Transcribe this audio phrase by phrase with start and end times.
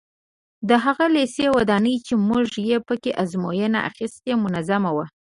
[0.69, 2.45] د هغه لېسې ودانۍ چې موږ
[2.87, 5.05] په کې ازموینه اخیسته منظمه وه.